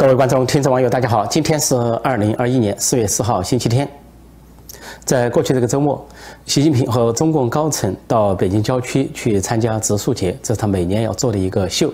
[0.00, 1.26] 各位观众、听众、网友，大家好！
[1.26, 3.86] 今天是二零二一年四月四号，星期天。
[5.04, 6.02] 在过去这个周末，
[6.46, 11.92] 习近平和中共高层到北京郊区去参加植树节，这是他每年要做的一个秀。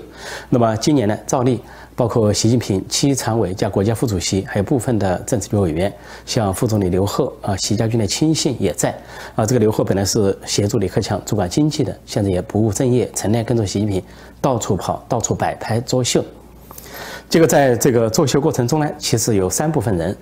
[0.48, 1.60] 那么今年呢，照例
[1.96, 5.92] 包括习近平、七常委加国家副主席，还有部分的政治局委员，
[6.24, 8.96] 像副总理刘鹤啊、习家军的亲信也在。
[9.34, 14.00] 啊，这个刘鹤本来是协助李克强主管经济的，现在也不务正业，成天跟着习近平
[14.40, 16.24] 到处跑、到处摆拍作秀。
[17.28, 20.16] 这个在这个作秀过程中呢，其实有三部分人，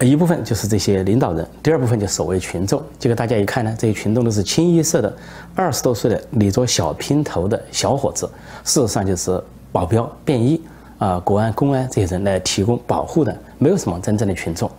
[0.00, 2.82] 一部分就是这些领导人，第二部分就所谓群众。
[2.98, 5.16] 这个大家一看呢，这些群众都是清一色的
[5.54, 8.28] 二十多岁的理着小平头的小伙子，
[8.62, 9.42] 事实上就是
[9.72, 10.60] 保镖、便衣
[10.98, 14.70] 啊、国安、公安这些人来提供保护的，没有什么真正的群众。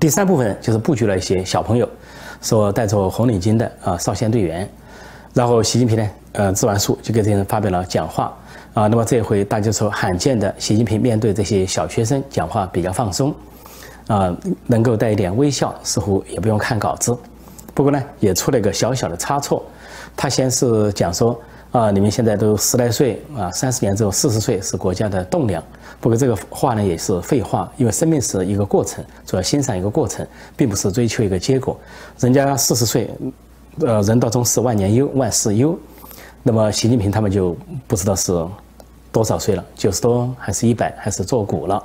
[0.00, 1.88] 第三部分就是布局了一些小朋友，
[2.42, 4.68] 说带着红领巾的啊少先队员，
[5.32, 8.36] 然后习近平呢，呃，植完树就给这些人发表了讲话。
[8.72, 13.34] 啊，那么这回大家说罕见的，习近平面对这些小学生讲话比较放松，
[14.06, 14.34] 啊，
[14.66, 17.16] 能够带一点微笑，似乎也不用看稿子。
[17.74, 19.64] 不过呢，也出了一个小小的差错。
[20.16, 21.36] 他先是讲说，
[21.72, 25.60] 啊，你们现在都十来岁，啊，三十年之后四十岁是国家的栋梁。
[26.00, 30.24] 不过这个话呢也是废话，因为生命是一个过程，主要欣赏一个过程，
[30.56, 31.76] 并不是追求一个结果。
[32.20, 33.10] 人家四十岁，
[33.80, 35.76] 呃，人到中时万年忧，万事忧。
[36.42, 38.32] 那么习近平他们就不知道是
[39.12, 41.84] 多少岁了，九十多还是一百还是做古了，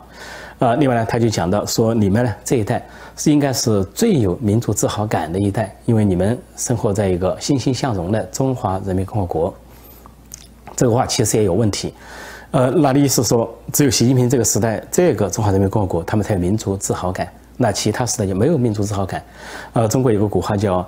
[0.59, 2.81] 啊，另外呢，他就讲到说，你们呢这一代
[3.17, 9.53] 是应该是最有民族自豪感的一代，因为你们生活在一个欣欣向荣的中华人民共和国。
[10.75, 11.93] 这个话其实也有问题，
[12.51, 19.23] 呃，那的意思说，只有习近平这个时代，这个中华人民共和国他们才有民族自豪感，那其他时代就没有民族自豪感。
[19.73, 20.87] 呃，中国有个古话叫。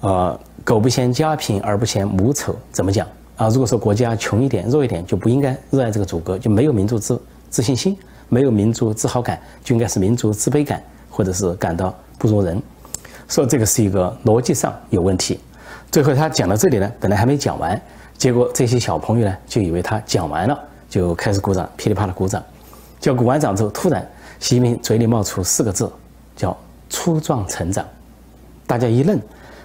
[0.00, 3.48] 呃，狗不嫌家贫而不嫌母丑，怎么讲啊？
[3.48, 12.62] 如果说国家穷一点、弱一点，就不应该热爱这个祖国，就没有民族自自信心，没有民族自豪感，就应该是民族自卑感，或者是感到不如人。
[13.28, 15.40] 说这个是一个逻辑上有问题。
[15.90, 17.80] 最后他讲到这里呢，本来还没讲完，
[18.16, 20.56] 结果这些小朋友呢就以为他讲完了，
[20.88, 22.40] 就开始鼓掌，噼里啪啦鼓掌。
[23.00, 25.90] 叫鼓完掌之后，突然习近平嘴里冒出四个字，
[26.36, 26.56] 叫
[26.88, 27.84] “粗壮成长”，
[28.64, 29.20] 大家一愣。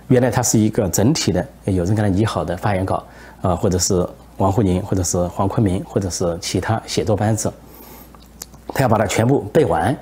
[0.07, 3.03] 原来他是一个整体的，有人跟他拟好的发言稿，
[3.41, 7.51] 啊，或者是王沪宁，或者是黄坤明，或者是其他写作班子，
[8.67, 9.97] 他要把它全部背完，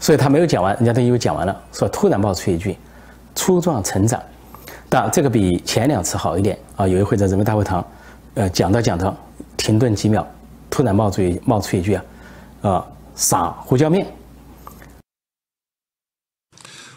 [0.00, 2.76] 所以他没有讲完，人家都以为讲完了，说突然冒出一句
[3.34, 4.20] “粗壮成长”，
[4.90, 6.86] 但这个比前两次好一点啊。
[6.86, 7.86] 有一回在人民大会堂，
[8.34, 9.16] 呃，讲到讲到
[9.56, 10.26] 停顿几秒，
[10.68, 12.04] 突然冒出一冒出一句啊，
[12.62, 14.06] 啊，撒胡椒面。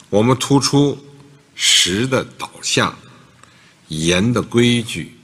[0.09, 0.97] 我们突出。
[1.59, 2.95] 实的导向，
[3.87, 5.17] 严的规矩，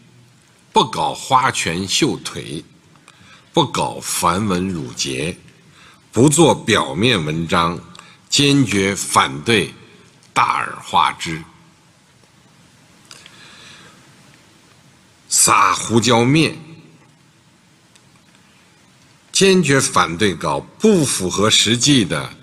[0.71, 2.65] 不搞花拳绣腿，
[3.53, 5.37] 不搞繁文缛节，
[6.11, 7.79] 不做表面文章，
[8.29, 9.71] 坚决反对
[10.33, 11.43] 大而化之。
[15.29, 16.57] 撒胡椒面，
[19.31, 22.33] 坚决反对搞不符合实际的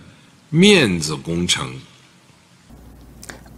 [0.48, 1.74] 面子工程。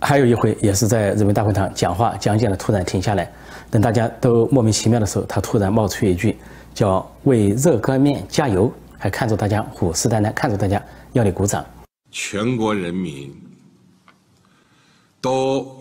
[0.05, 3.31] 还有一回也是在人民大会堂讲话讲解了，突然停下来，
[3.71, 6.37] 等大家都莫名其妙的时候，他突然冒出一句，
[6.75, 11.65] 叫“为热干面加油”，还看着大家虎视眈眈，看着大家要你鼓掌。
[12.11, 13.33] 全国人民
[15.21, 15.81] 都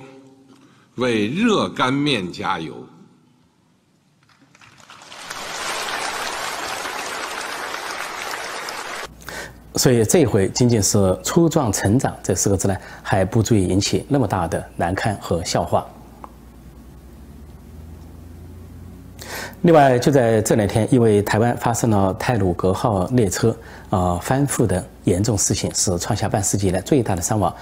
[0.96, 2.76] 为热干面加油。
[9.76, 15.86] 所以这一回仅仅是“粗壮成长”这四个字呢，还不足以引起那么大的难堪和笑话。
[19.62, 23.56] 另外，就在这两天，因为台湾发生了泰鲁格号列车
[23.92, 27.54] 啊翻覆的严重事情，是创下半世纪以来最大的伤亡。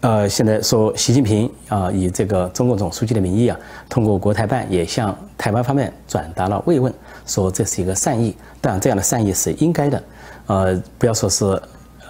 [0.00, 3.56] 呃，现在说习近平啊以这个中共总书记的名义啊，
[3.88, 6.92] 通过国台办也向台湾方面转达了慰问，
[7.24, 10.02] 说这是一个善意，但这样的善意是应该的。
[10.46, 11.60] 呃，不要说是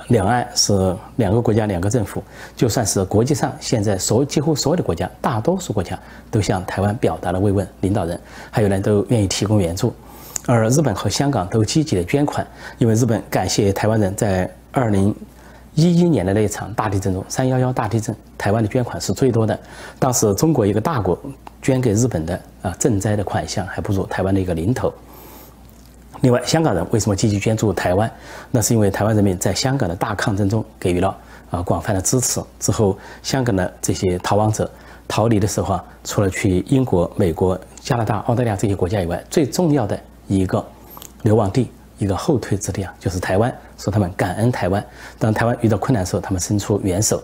[0.08, 2.22] 两岸是两个国家两个政府，
[2.56, 5.98] 就算是国际上现在所几乎所有的国家，大多数国家
[6.31, 8.19] 都向台湾表达了慰问，领导人
[8.50, 9.94] 还有人都愿意提供援助，
[10.46, 12.46] 而日本和香港都积极的捐款，
[12.76, 15.14] 因为日本感谢台湾人在二零
[15.75, 19.58] 一一年的那场大地震中，三幺幺大地震，台湾的捐款是最多的，
[19.98, 21.19] 当时中国一个大国
[21.62, 24.92] 捐给日本的啊赈灾的款项还不如台湾的一个零头。
[26.25, 28.11] 另外，香港人为什么积极捐助台湾？
[28.50, 31.15] 那是因为台湾人民在香港的大抗争中给予了
[31.50, 32.43] 啊广泛的支持。
[32.59, 34.69] 之后，香港的这些逃亡者
[35.06, 40.65] 逃离的时候啊，除了去英国、美国、加拿大、澳大利亚这些国家以外，最重要的一个
[41.25, 44.82] 流亡地一个后退之地啊，就是台湾，说他们感恩台湾，
[45.19, 47.23] 当台湾遇到困难的时候，他们伸出援手。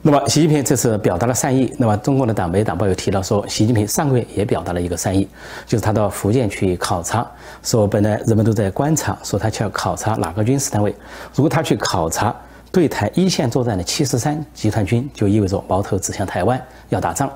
[0.00, 1.74] 那么，习近平这次表达了善意。
[1.76, 5.28] 那么，中共的党媒党报有提到说，习近平上个月也表达了一个善意，
[5.66, 7.28] 就是他到福建去考察，
[7.64, 10.94] 说本来人们都在观察，说他去要考察哪个军事单位。
[11.34, 12.34] 如果他去考察
[12.70, 17.28] 对台一线作战的七十三集团军，就意味着矛头指向台湾，要打仗。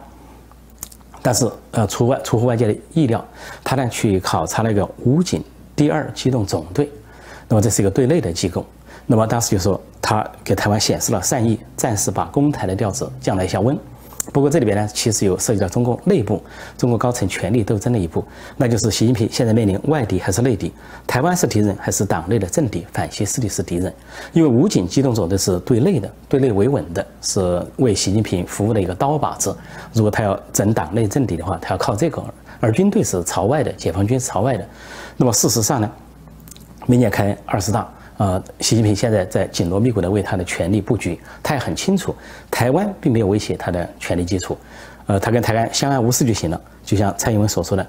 [1.21, 3.25] 但是，呃，出外出乎外界的意料，
[3.65, 5.43] 他呢去考察那个武警
[5.75, 6.89] 第二机动总队，
[7.49, 8.65] 那么这是一个对内的机构。
[9.05, 9.81] 那么当时就说。
[10.13, 13.75] 他给台湾显示了善意，暂时把攻台的调子降了一下温。
[14.31, 16.39] 不过这里边呢，其实有涉及到中共内部、
[16.77, 18.23] 中国高层权力斗争的一步，
[18.59, 20.71] 那就是习近平现在面临外敌还是内敌，
[21.07, 23.91] 台湾是敌人还是党内的政敌、反西势力是敌人？
[24.35, 29.57] 因为武警机动总队是对内的，对内维稳的，是为习近平服务的一个刀把子。
[29.95, 32.23] 如果他要整党内政敌的话，他要靠这个。
[32.61, 34.69] 而军队是朝外的，解放军是朝外的。
[35.17, 35.91] 那么事实上呢，
[36.85, 37.91] 明年开二十大。
[38.19, 42.15] 呃，习近平现在在紧锣密鼓地为他的权力布局，他也很清楚，
[42.51, 44.57] 台湾并没有威胁他的权力基础，
[45.07, 47.87] 呃，他跟台湾相安无事就行了，就像蔡英文所说的，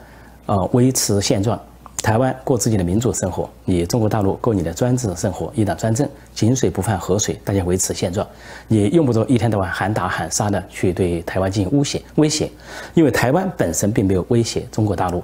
[0.48, 1.60] 呃，维持现状，
[2.02, 8.26] 台湾过自己的民主生活，你中国大陆过你的专制生活，一党专政，井水不犯河水，大家维持现状，
[8.68, 12.50] 你用不着一天到晚喊打喊杀的去对台湾进行威胁威胁，
[12.94, 15.22] 因为台湾本身并没有威胁中国大陆。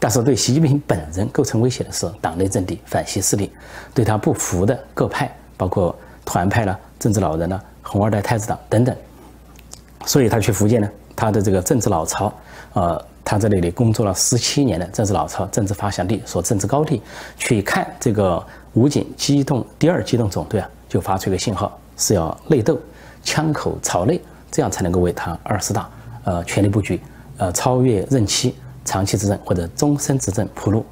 [0.00, 3.50] 但是对习近平本人构成威胁的是党内政敌、反西势力，
[3.92, 8.96] 对他不服的各派，包括团派了、政治老人了、红二代太子党等等。
[10.06, 12.32] 所以他去福建呢，他的这个政治老巢，
[12.74, 17.02] 呃，他在那里工作了十七年的政治老巢、政治发祥地、所政治高地，
[17.36, 18.40] 去看这个
[18.74, 22.78] 武警机动第二机动总队啊，就发出一个信号，是要内斗，
[23.24, 25.90] 枪口朝内，这样才能够为他二十大
[26.22, 27.00] 呃权力布局，
[27.38, 28.54] 呃超越任期。
[28.88, 30.84] 长期执政或者终身执政铺路。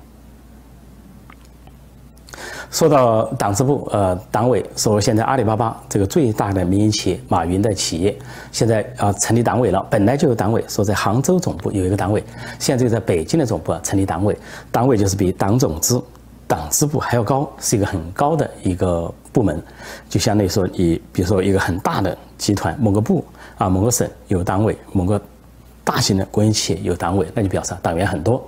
[2.71, 8.15] 说到党支部，呃，党委说现在阿里巴巴这个最大的民营企业，马云的企业，
[8.53, 9.81] 现在啊成立党委了。
[9.89, 12.23] 本来就有党委，说在杭州总部有一个党委，
[12.59, 14.37] 现在就在北京的总部啊成立党委。
[14.71, 15.99] 党委就是比党总支、
[16.47, 19.63] 党支部还要高，是一个很高的一个部门，
[20.11, 23.25] 就相当于说你比如说一个很大的集团，某个部
[23.57, 25.23] 啊某个省有党委，某个。
[25.87, 28.45] 大型的国营企业有党委，那就表示党员很多，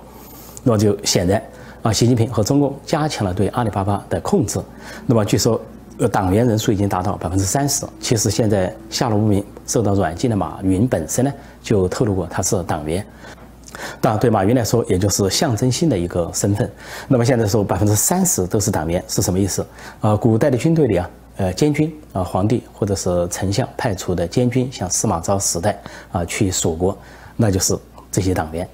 [0.61, 1.41] 那么就显然
[1.81, 4.59] 啊，习近平和中共加强了对阿里巴巴的控制。
[5.05, 5.59] 那么据说，
[5.99, 7.85] 呃，党员人数已经达到百分之三十。
[8.01, 11.33] 其实现在下落不明、受到软禁的马云本身呢，
[11.63, 13.05] 就透露过他是党员。
[14.01, 16.69] 当然，对马云来说，也就是象征性的一个身份。
[17.07, 19.65] 那么现在说百分之三十都是党员是什么意思？
[20.01, 25.79] 啊，古代的军队里啊，呃，监军啊，皇帝或者是丞相派出的监军，像司马昭时代
[26.11, 26.97] 啊，去蜀国。
[27.41, 27.73] 那就是
[28.11, 28.67] 这些党员。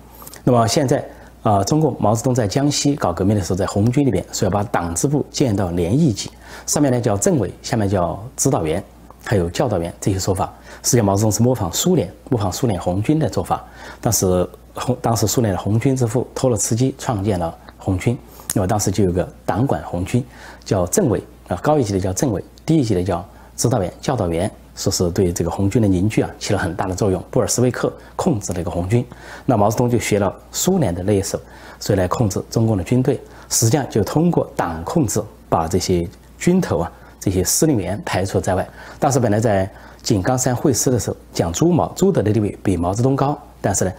[0.44, 1.08] 那么现在
[1.44, 6.32] 啊，中共毛泽东在江西搞革命的时候，在红军里边说要把党支部建到连一级，
[6.66, 8.84] 上面呢叫政委，下面叫指导员，
[9.24, 10.52] 还有教导员这些说法。
[10.82, 13.64] 实际上，毛泽东是模仿苏联，模仿苏联红军的做法。
[14.02, 18.18] 但是红当时苏联的红军之父托洛茨基创建了红军，
[18.56, 20.26] 那么当时就有个党管红军，
[20.64, 23.24] 叫政委啊，高一级的叫政委，低一级的叫
[23.56, 24.52] 指导员、教导员。
[24.76, 27.24] 说是对这个红军的凝聚啊起了很大的作用。
[27.32, 29.06] 布尔什维克控制了一个红军，
[29.46, 31.40] 那毛泽东就学了苏联的那一手，
[31.80, 33.20] 所以来控制中共的军队。
[33.50, 36.08] 实际上就通过党控制，把这些
[36.38, 38.68] 军头啊、这些司令员排除在外。
[39.00, 39.70] 当时本来在
[40.02, 43.94] 井冈山会师的时候，讲朱毛朱德的地位比毛泽东高，但是呢，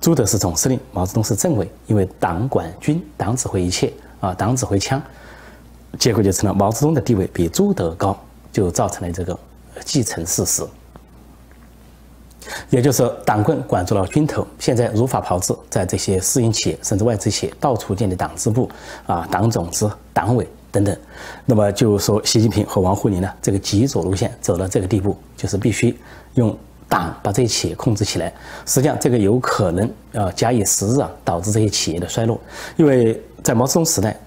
[0.00, 5.00] 朱德是总司令，毛泽东是政委，因为党管军，党指挥一切啊，党指挥枪，
[5.98, 8.18] 结果就成了毛泽东的地位比朱德高，
[8.52, 9.38] 就造成了这个。
[9.84, 10.62] 继承事实，
[12.68, 18.68] 也就是党棍管住了军头，现在如法炮制，在这些私营企业甚至外资企业到处建立党支部
[19.06, 20.96] 啊、党总支、党委等等。
[21.44, 25.96] 那么就说习近平和王沪宁呢，这个极左路线走到这个地步，就是必须
[26.34, 26.56] 用
[26.88, 28.32] 党把这些企业控制起来。
[28.66, 32.40] 实际上，这个有可能啊，假以时日啊，导致这些企业的衰落。
[32.76, 34.18] 因为在毛泽东时代，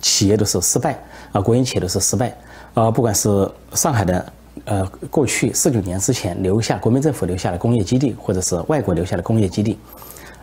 [0.00, 0.96] 企业都是失败
[1.32, 2.36] 啊，国营企业都是失败
[2.74, 4.32] 啊，不管是上海的。
[4.70, 9.78] 呃，过去四九年之前留下国民政府留下的工业基地，或者是外国留下的工业基地，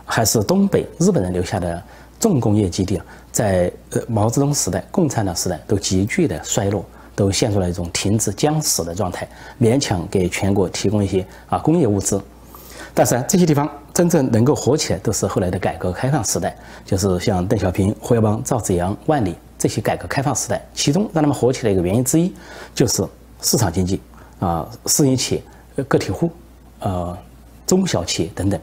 [0.04, 1.80] 还是东北日本人留下的
[2.18, 9.28] 重工业基地，在呃毛泽东时代、共产党时代都急剧的衰落，都陷入了一种停滞僵死的状态，
[9.60, 12.20] 勉强给全国提供一些啊工业物资。
[12.92, 22.34] 但是这些地方真正能够活起来，都是后来的改革开放时代，就是像邓小平、胡耀邦、赵紫阳、万里这些改革开放时代，其中让他们活起来一个原因之一，
[22.74, 23.04] 就是。
[23.42, 24.00] 市场经济
[24.38, 25.36] 啊，私营企
[25.76, 26.30] 业、个体户，
[26.80, 27.16] 呃，
[27.66, 28.60] 中小企业等等，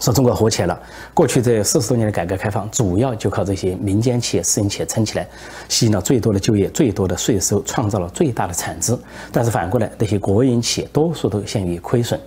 [0.00, 0.80] 说中国火起来了，
[1.14, 5.28] 过去这四十多年的改革开放，主要就靠这些民间企业、私营企业撑起来，
[5.68, 8.98] 吸引了最多的就业、最多的税收，创造了最大的产值。
[9.30, 12.18] 但是反过来，那些国营企业多数都陷于亏损。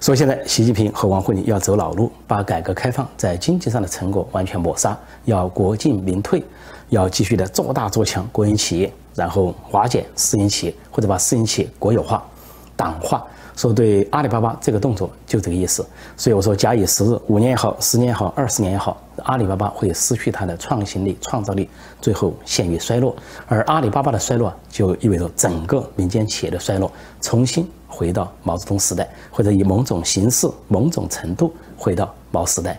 [0.00, 6.42] 所以现在，习近平和王沪宁要走老路，把改革开放在经济上的成果完全抹杀，要国进民退，
[6.90, 12.22] 要继续的做大做强国营企业，然后瓦解私营企业，或者把私营企业国有化、
[12.76, 13.26] 党化。
[13.56, 15.82] 说对阿里巴巴这个动作就这个意思，
[16.14, 21.66] 所以我说假以时日，五年也好，十年也好，二十年也好，阿里巴巴会失去它的创新力、创造力，
[21.98, 23.16] 最后陷于衰落。
[23.46, 26.92] 而阿里巴巴的衰落，就意味着整个民间企业的衰落，
[27.22, 32.78] 重新回到毛泽东时代，或者以某种形式、某种程度回到毛时代。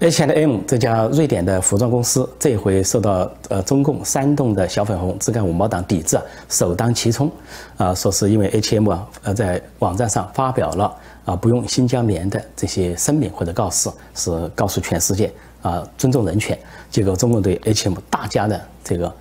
[0.00, 7.30] H&M 这家瑞典的服装公司，这回受到呃中共煽动的小粉红、自干五毛党抵制啊，首当其冲，
[7.76, 10.94] 啊，说是因为 H&M 啊，呃，在网站上发表了
[11.24, 15.32] 啊不用新疆棉的这些声明或者告示，是告诉全世界
[15.62, 16.58] 啊尊重人权。
[16.90, 19.12] 结果中共对 H&M 大家的这个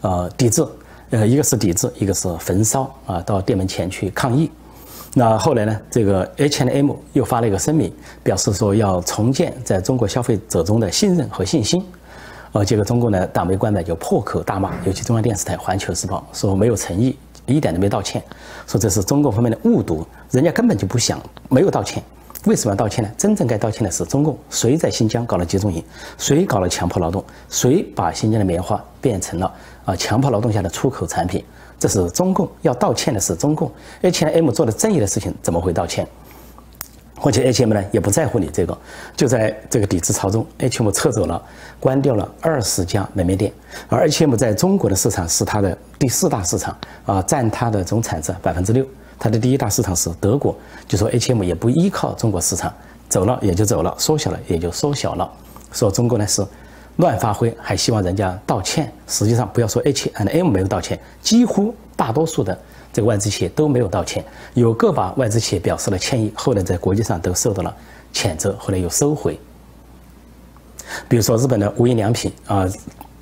[0.00, 0.66] 呃抵制，
[1.10, 4.50] 呃，一个是抵制，一个是焚烧啊，到店门前去抗议。
[5.14, 5.78] 那后来呢？
[5.90, 11.84] 这个 H and M 又发了一个声明，表示说要重建在中国消费者中的信任和信心。
[12.52, 18.22] 呃，结果中国的，党媒官媒就破口大骂，尤其中央电视台《环球时报》说没有诚意，一点都没道歉，
[18.66, 22.02] 说这是中共方面的误读，人家根本就不想，没有道歉。
[22.44, 23.10] 为什么要道歉呢？
[23.16, 25.82] 真正该道歉的是中共，谁在新疆搞了集中营？
[26.18, 27.24] 谁搞了强迫劳动？
[27.48, 29.52] 谁把新疆的棉花变成了
[29.84, 31.44] 啊强迫劳动下的出口产品？
[31.78, 33.70] 这是中共要道歉的是中共
[34.02, 36.06] ，H&M 做的正义的事情怎么会道歉？
[37.24, 38.76] 而且 H&M 呢也不在乎你这个，
[39.16, 41.40] 就在这个抵制潮中，H&M 撤走了，
[41.78, 43.52] 关掉了二十家门面店，
[43.88, 48.84] 而 H&M 在中国的市场是它的第四大市场啊，占它的总产值百分之六，
[49.22, 50.52] 它的第一大市场是德国，
[50.88, 52.74] 就说 H&M 也不依靠中国市场，
[53.08, 55.30] 走了也就走了，缩小了也就缩小了，
[55.70, 56.44] 说中国呢是。
[56.96, 58.92] 乱发挥，还希望人家道歉。
[59.06, 62.56] 实际上，不要说 H&M 没有道歉，几乎大多数的
[62.92, 64.22] 这个外资企业都没有道歉。
[64.52, 67.74] 有个把外资企业表示了歉意，后来在国际上都受到了
[68.12, 69.40] 谴责，后来又收回。
[71.08, 72.68] 比如说日本的无印良品啊，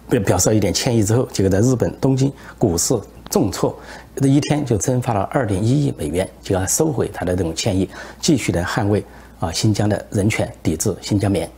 [0.08, 2.92] 表表示了一点歉意之后，结果在日本东京股市
[3.30, 3.74] 重挫，
[4.16, 7.88] 这一天就蒸发了二点一亿美元，就要收回他的这种歉意，
[8.20, 9.02] 继续的捍卫
[9.38, 11.48] 啊新疆的人权，抵制新疆棉。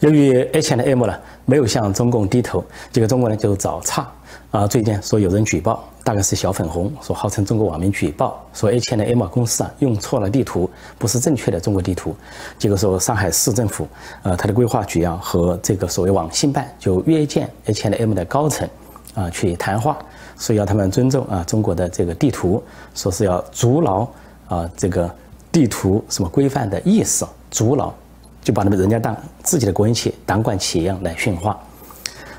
[0.00, 4.10] 由于 H&M 呢没有向中共低头，这个中国呢就找茬
[4.50, 4.66] 啊！
[4.66, 12.14] 最近说有人举报，大概是小粉红，说号称中国网民举报，说 H&M 公司啊用错了地图，不是正确的中国地图。
[12.58, 13.86] 结果说上海市政府，
[14.22, 18.68] 呃，它的规划局啊和这个所谓网信办就约见 H&M 的高层
[19.14, 19.98] 啊去谈话，
[20.36, 22.62] 所以要他们尊重啊中国的这个地图，
[22.94, 24.08] 说是要阻挠
[24.48, 25.12] 啊这个
[25.52, 27.94] 地图什么规范的意思，阻挠。
[28.42, 31.60] 就把他们人家当自己的国营企业、党管企业一样来训话，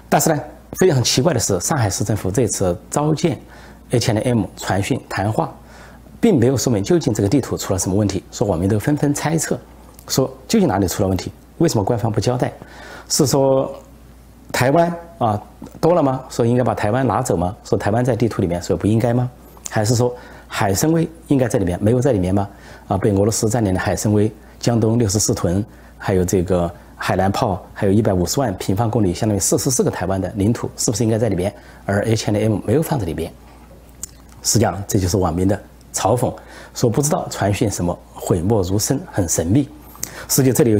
[0.10, 0.42] 但是呢，
[0.80, 3.40] 非常奇怪的是，上海市政府这次召见
[3.92, 5.54] H&M 传讯谈话，
[6.20, 8.24] 并没有说明究竟这个地图出了什么问题。
[8.32, 9.56] 说网民都纷纷猜测，
[10.08, 11.32] 说究竟哪里出了问题？
[11.60, 12.52] 为什么官方不交代？
[13.08, 13.72] 是说
[14.52, 15.42] 台湾啊
[15.80, 16.24] 多了吗？
[16.30, 17.56] 说应该把台湾拿走吗？
[17.64, 19.30] 说台湾在地图里面，说不应该吗？
[19.70, 20.14] 还是说
[20.48, 22.48] 海参崴应该在里面，没有在里面吗？
[22.88, 25.64] 啊，被俄罗斯占领的海参崴、江东六十四屯。
[26.04, 31.54] 还有这个海南炮，还有一百五十万平方公里，相当于四十四个台湾的领土，是不是应该在里边？
[31.86, 33.32] 而 H and M 没有放在里边。
[34.42, 35.56] 实际上，这就是网民的
[35.94, 36.34] 嘲讽，
[36.74, 39.70] 说不知道传讯什么，讳莫如深，很神秘。
[40.28, 40.80] 实际这里又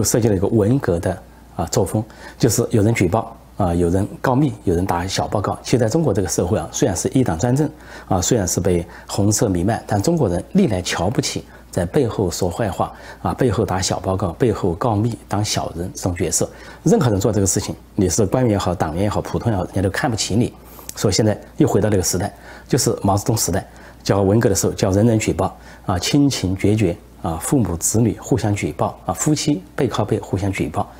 [0.00, 1.22] 又涉及了一个文革的
[1.60, 2.02] 啊作风，
[2.38, 5.58] 就是有人举报啊，有人告密，有人打小报告。
[5.62, 7.68] 其实在中国这个社会啊，虽然是一党专政
[8.08, 11.44] 啊，虽然是被红色弥漫，但中国人历来瞧不起。
[11.70, 16.50] 在背后说坏话啊，背后打小报告，背后告密，当小人这种角色，
[16.82, 20.52] 任何人做这个事情，你是官员也好，党员也好，普通也好，人家都看不起你。
[20.96, 22.34] 所以现在又回到那个时代，
[22.66, 23.64] 就是毛泽东时代，
[24.02, 30.90] 叫文革的时候，叫人人举报啊，亲情决绝啊，父母子女互相举报啊，夫妻背靠背互相举报。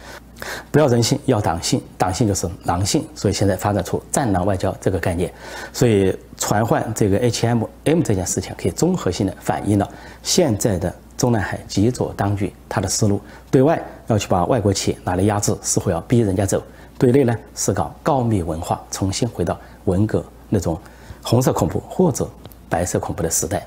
[0.71, 5.31] 不要人性，要党性，党性就是狼性，所以现在发展出战狼外交这个概念。
[5.71, 9.87] 所以传唤这个 H&M M 这件事情，可以综合性的反映了
[10.23, 16.59] 现在的中南海极左当局他的思路：对外要去把外国企业拿来压制，似乎要逼人家走；
[16.99, 20.81] 对内呢是搞告密文化，重新回到文革那种
[21.23, 22.27] 红色恐怖或者
[22.67, 23.67] 白色恐怖的时代。